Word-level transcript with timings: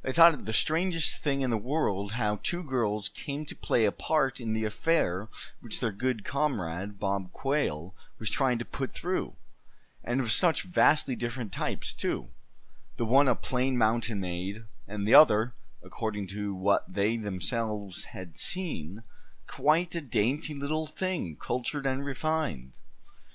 They 0.00 0.10
thought 0.14 0.32
it 0.32 0.44
the 0.46 0.54
strangest 0.54 1.18
thing 1.22 1.42
in 1.42 1.50
the 1.50 1.58
world 1.58 2.12
how 2.12 2.36
two 2.42 2.62
girls 2.62 3.10
came 3.10 3.44
to 3.44 3.54
play 3.54 3.84
a 3.84 3.92
part 3.92 4.40
in 4.40 4.54
the 4.54 4.64
affair 4.64 5.28
which 5.60 5.80
their 5.80 5.92
good 5.92 6.24
comrade, 6.24 6.98
Bob 6.98 7.30
Quail, 7.34 7.94
was 8.18 8.30
trying 8.30 8.56
to 8.58 8.64
put 8.64 8.94
through; 8.94 9.36
and 10.02 10.22
of 10.22 10.32
such 10.32 10.62
vastly 10.62 11.14
different 11.14 11.52
types 11.52 11.92
too, 11.92 12.30
the 12.96 13.04
one 13.04 13.28
a 13.28 13.34
plain 13.34 13.76
mountain 13.76 14.18
maid, 14.20 14.64
and 14.88 15.06
the 15.06 15.12
other, 15.12 15.52
according 15.82 16.26
to 16.28 16.54
what 16.54 16.90
they 16.90 17.18
themselves 17.18 18.04
had 18.06 18.38
seen, 18.38 19.02
quite 19.46 19.94
a 19.94 20.00
dainty 20.00 20.54
little 20.54 20.86
thing, 20.86 21.36
cultured 21.38 21.84
and 21.84 22.02
refined. 22.06 22.78